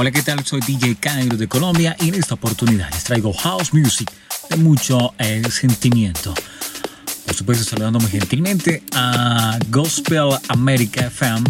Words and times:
Hola, 0.00 0.12
¿qué 0.12 0.22
tal? 0.22 0.46
Soy 0.46 0.60
DJ 0.60 0.94
Cairo 0.94 1.36
de 1.36 1.48
Colombia 1.48 1.96
y 1.98 2.10
en 2.10 2.14
esta 2.14 2.34
oportunidad 2.34 2.88
les 2.92 3.02
traigo 3.02 3.32
house 3.32 3.74
music 3.74 4.08
de 4.48 4.56
mucho 4.56 5.12
eh, 5.18 5.42
sentimiento. 5.50 6.32
Por 7.26 7.34
supuesto, 7.34 7.64
saludando 7.64 7.98
muy 7.98 8.08
gentilmente 8.08 8.84
a 8.94 9.58
Gospel 9.70 10.38
America 10.50 11.08
FM 11.08 11.44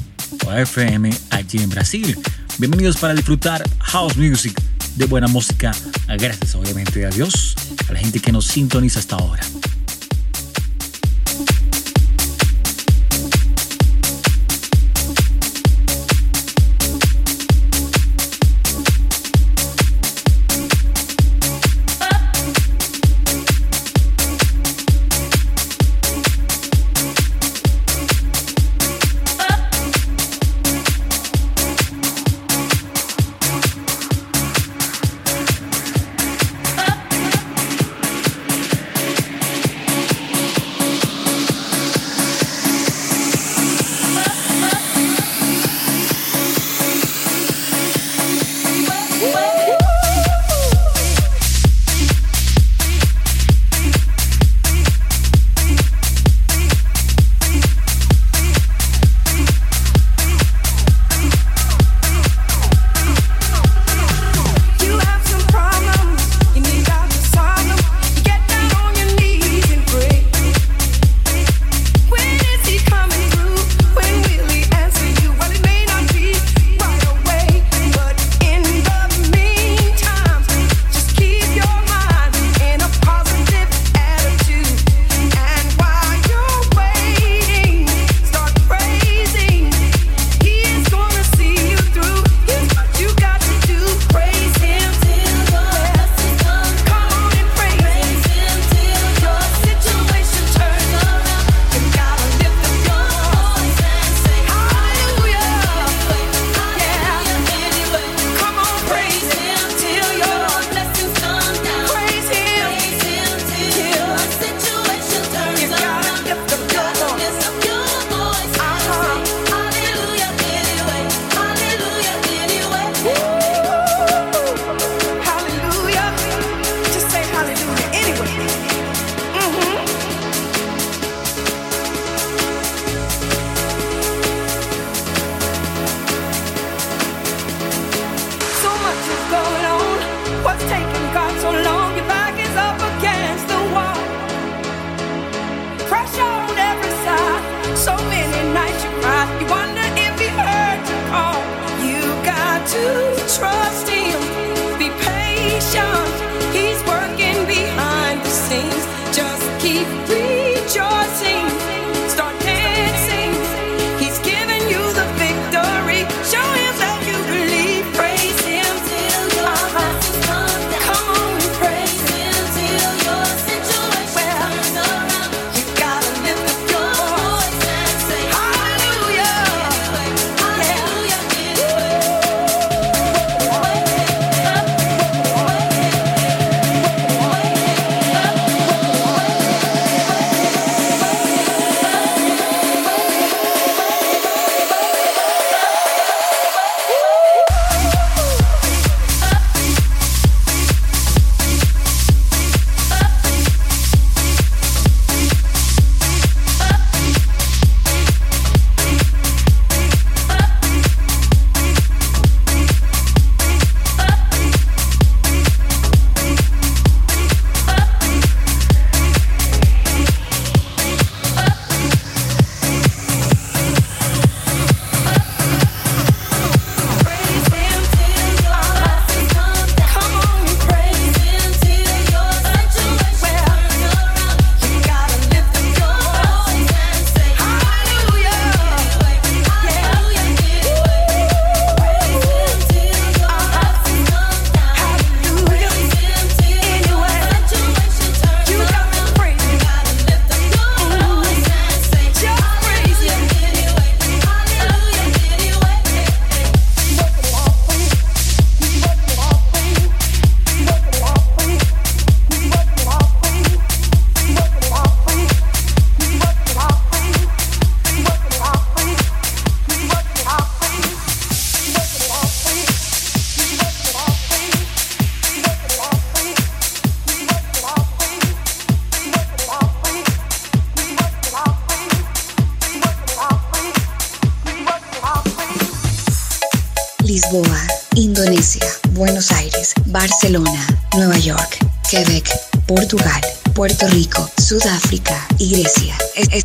o 0.47 0.53
FM 0.55 1.11
allí 1.29 1.59
en 1.59 1.69
Brasil. 1.69 2.19
Bienvenidos 2.57 2.97
para 2.97 3.13
disfrutar 3.13 3.63
house 3.81 4.17
music 4.17 4.59
de 4.97 5.05
buena 5.05 5.29
música. 5.29 5.73
Gracias 6.19 6.55
obviamente 6.55 7.05
a 7.05 7.11
Dios, 7.11 7.55
a 7.87 7.93
la 7.93 7.99
gente 7.99 8.19
que 8.19 8.33
nos 8.33 8.47
sintoniza 8.47 8.99
hasta 8.99 9.17
ahora. 9.17 9.43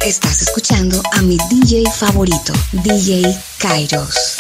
Estás 0.02 0.42
escuchando 0.42 1.02
a 1.12 1.22
mi 1.22 1.38
DJ 1.50 1.84
favorito, 1.92 2.54
DJ 2.72 3.38
Kairos. 3.60 4.33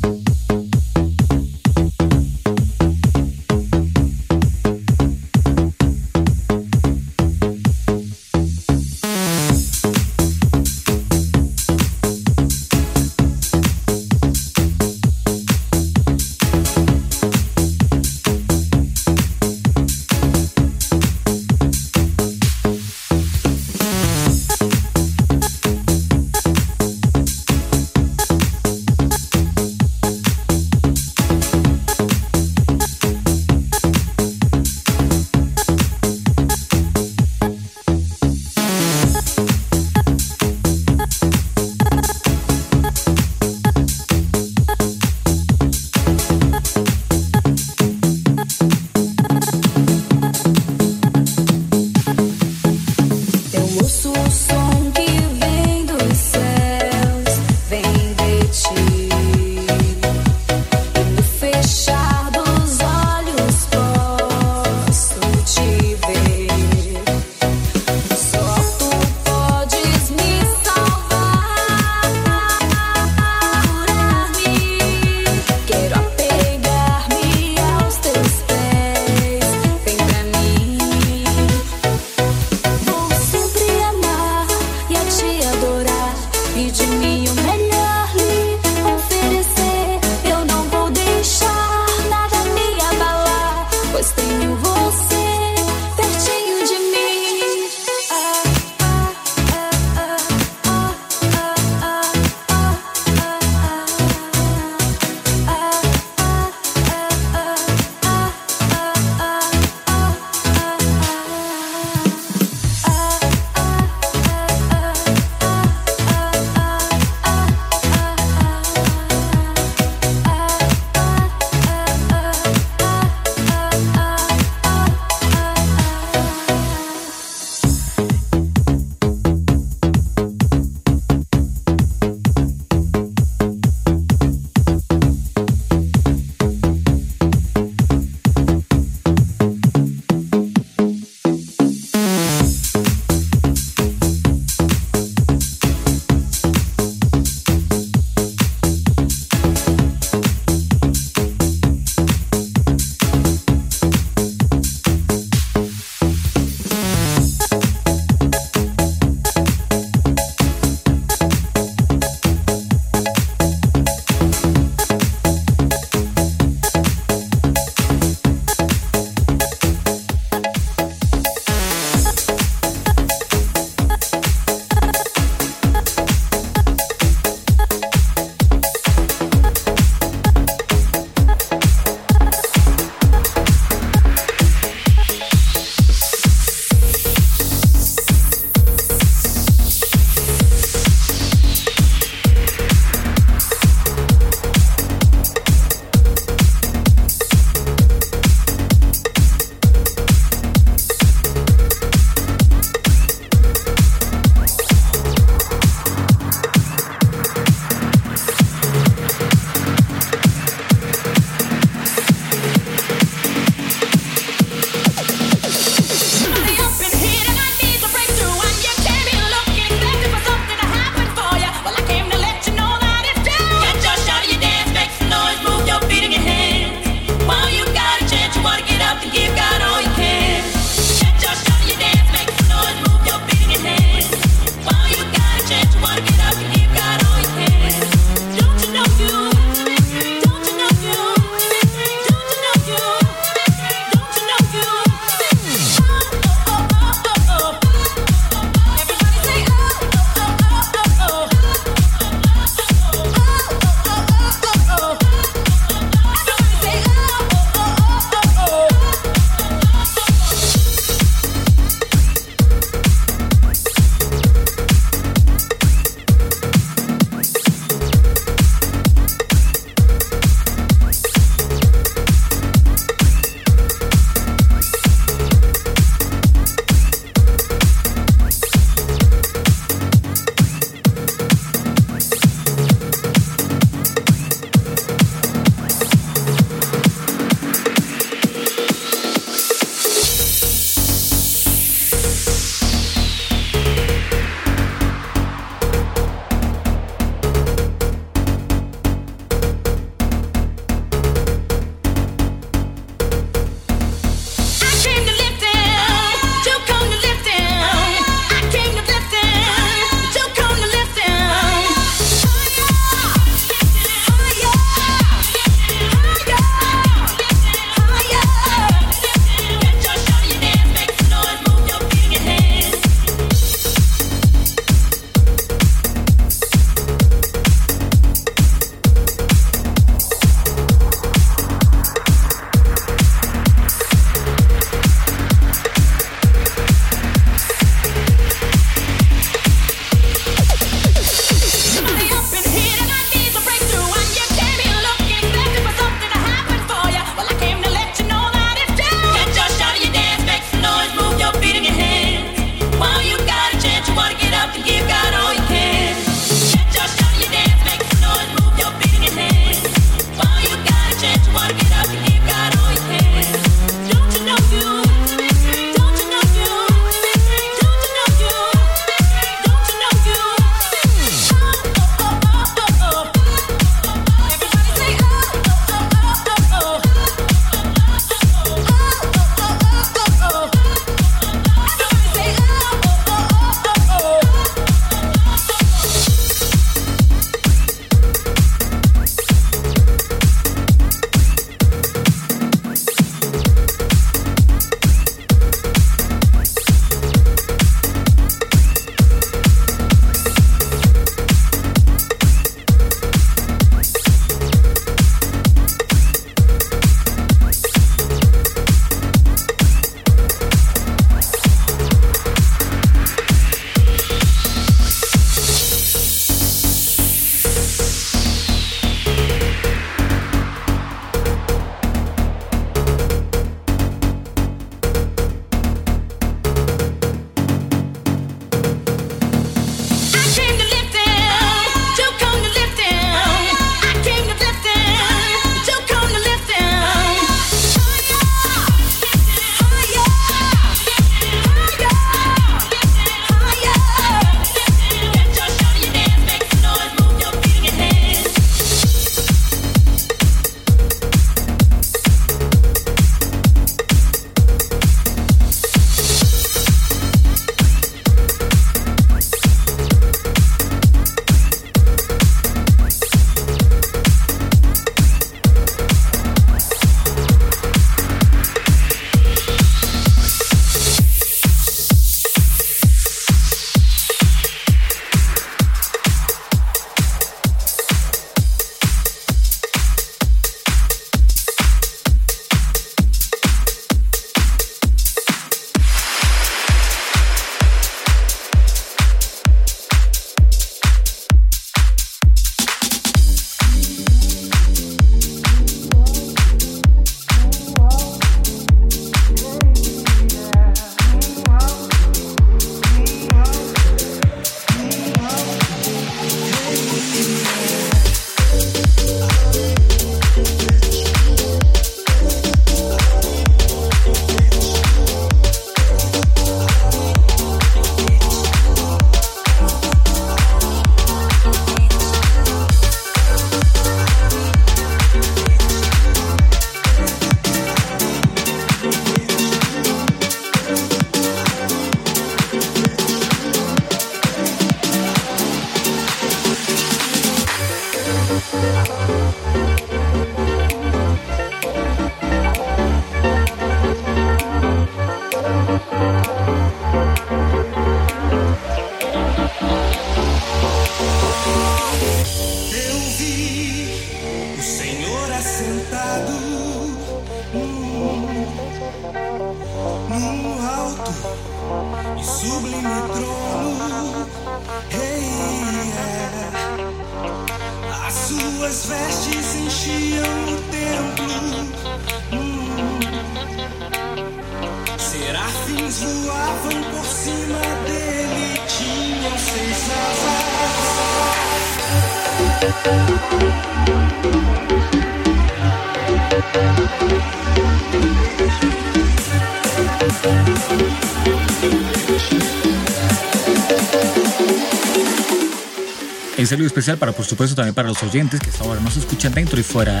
El 596.36 596.46
saludo 596.46 596.66
especial 596.66 596.96
para, 596.96 597.12
por 597.12 597.26
supuesto, 597.26 597.54
también 597.54 597.74
para 597.74 597.88
los 597.88 598.02
oyentes 598.02 598.40
que 598.40 598.48
hasta 598.48 598.64
ahora 598.64 598.80
nos 598.80 598.96
escuchan 598.96 599.32
dentro 599.32 599.60
y 599.60 599.62
fuera 599.62 600.00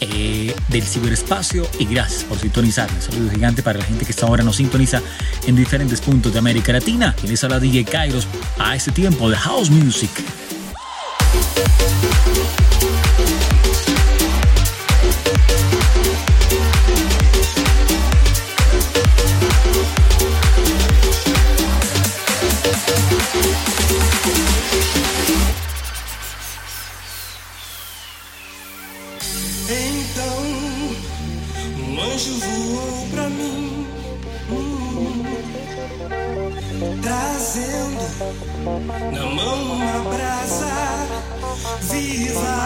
eh, 0.00 0.54
del 0.68 0.82
ciberespacio. 0.82 1.66
Y 1.78 1.86
gracias 1.86 2.24
por 2.24 2.38
sintonizar. 2.38 2.90
Un 2.90 3.00
saludo 3.00 3.30
gigante 3.30 3.62
para 3.62 3.78
la 3.78 3.84
gente 3.84 4.04
que 4.04 4.12
hasta 4.12 4.26
ahora 4.26 4.42
nos 4.42 4.56
sintoniza 4.56 5.00
en 5.46 5.56
diferentes 5.56 6.00
puntos 6.00 6.32
de 6.32 6.38
América 6.38 6.72
Latina. 6.72 7.14
Quien 7.18 7.30
les 7.30 7.42
habla 7.44 7.58
DJ 7.60 7.84
Kairos 7.84 8.26
a 8.58 8.76
este 8.76 8.92
tiempo 8.92 9.30
de 9.30 9.36
House 9.36 9.70
Music. 9.70 10.10
trazendo 37.02 38.02
na 39.12 39.26
mão 39.26 39.72
uma 39.72 39.98
brasa 40.10 40.72
viva. 41.82 42.58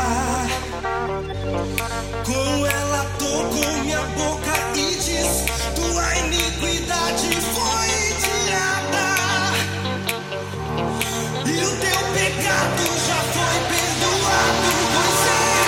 Com 2.25 2.67
ela 2.67 3.05
tocou 3.19 3.73
minha 3.83 4.03
boca 4.17 4.53
e 4.75 4.97
diz: 4.97 5.45
Tua 5.75 6.17
iniquidade 6.17 7.31
foi 7.55 7.91
tirada 8.25 9.09
e 11.47 11.57
o 11.65 11.71
teu 11.77 12.01
pecado 12.15 12.85
já 13.07 13.21
foi 13.35 13.57
perdoado. 13.71 14.71
Moisés. 14.95 15.65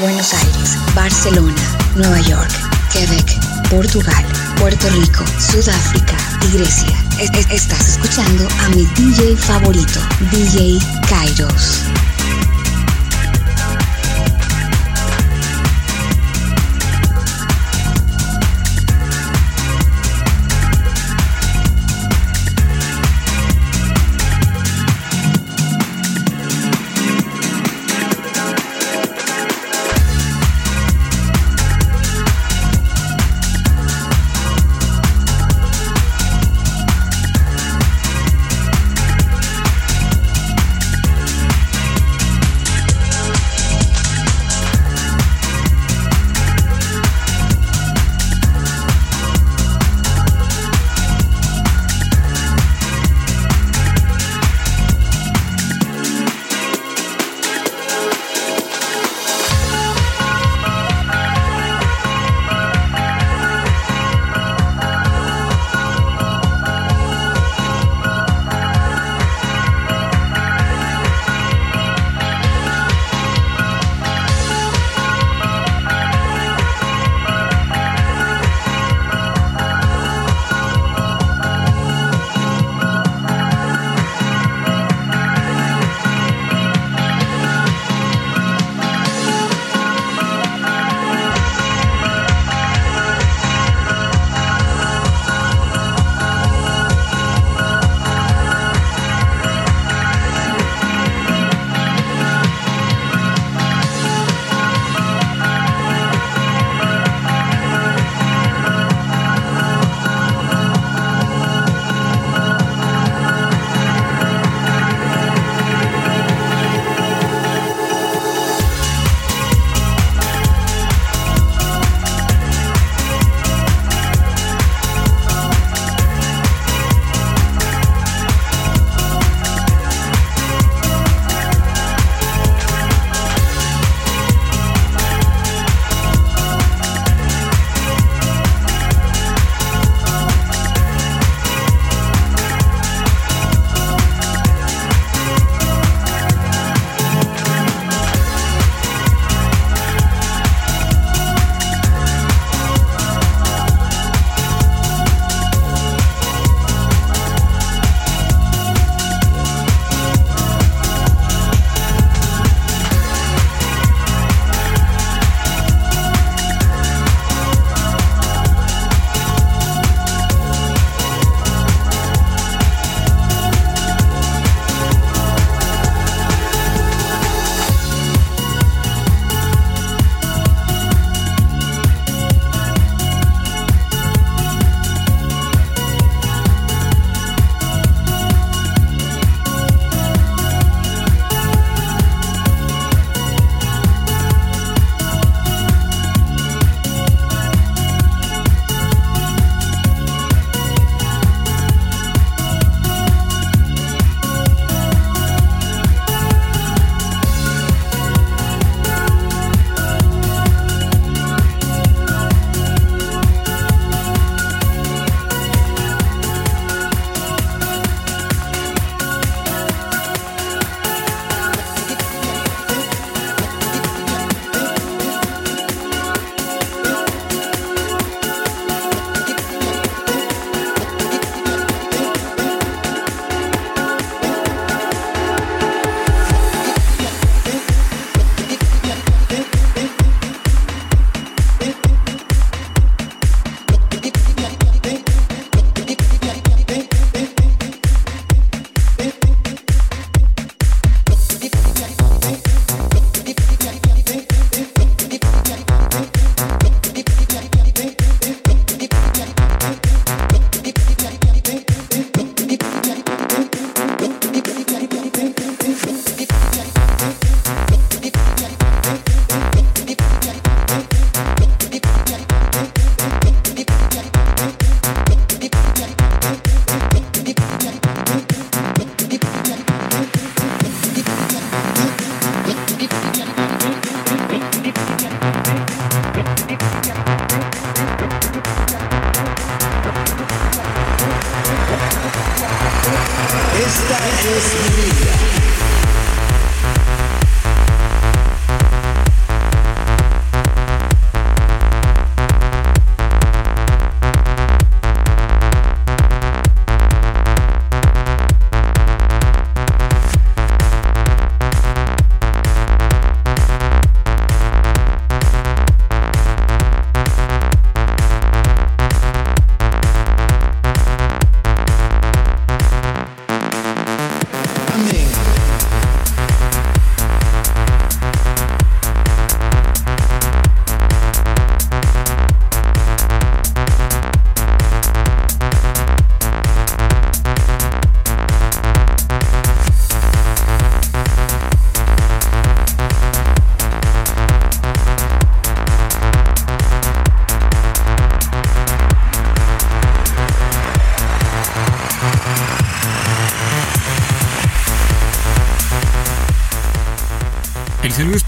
Buenos 0.00 0.32
Aires, 0.32 0.78
Barcelona, 0.94 1.54
Nueva 1.94 2.20
York, 2.20 2.50
Quebec, 2.90 3.38
Portugal, 3.68 4.24
Puerto 4.58 4.88
Rico, 4.88 5.24
Sudáfrica 5.38 6.16
y 6.48 6.56
Grecia. 6.56 7.04
estás 7.50 7.88
escuchando 7.98 8.48
a 8.62 8.68
mi 8.70 8.86
DJ 8.96 9.36
favorito, 9.36 10.00
DJ 10.30 10.78
Kairos. 11.06 11.84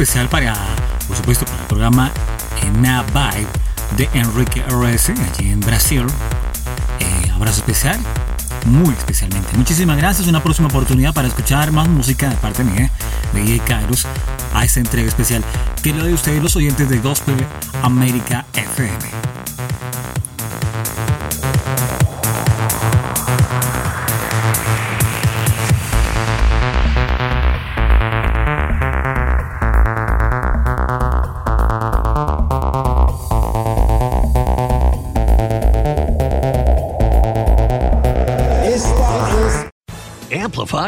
Especial 0.03 0.29
para, 0.29 0.55
por 1.07 1.17
supuesto, 1.17 1.45
para 1.45 1.59
el 1.59 1.67
programa 1.67 2.11
Na 2.81 3.05
Vibe 3.05 3.47
de 3.97 4.09
Enrique 4.19 4.61
RS, 4.69 5.11
allí 5.11 5.53
en 5.53 5.61
Brasil. 5.61 6.05
Eh, 6.99 7.31
abrazo 7.33 7.61
especial, 7.61 8.01
muy 8.67 8.93
especialmente. 8.95 9.57
Muchísimas 9.57 9.97
gracias. 9.97 10.27
Una 10.27 10.43
próxima 10.43 10.67
oportunidad 10.67 11.15
para 11.15 11.29
escuchar 11.29 11.71
más 11.71 11.87
música 11.88 12.29
de 12.31 12.37
parte 12.37 12.65
mía, 12.65 12.91
de 13.33 13.43
DJ 13.43 13.61
Kairos, 13.61 14.09
a 14.53 14.65
esta 14.65 14.81
entrega 14.81 15.07
especial 15.07 15.45
que 15.85 15.93
le 15.93 16.01
doy 16.01 16.11
a 16.11 16.15
ustedes, 16.17 16.43
los 16.43 16.57
oyentes 16.57 16.88
de 16.88 16.99
Gospel 16.99 17.37
América 17.83 18.45
FM. 18.55 19.32